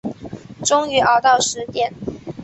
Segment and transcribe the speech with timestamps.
[0.65, 1.93] 终于熬到十点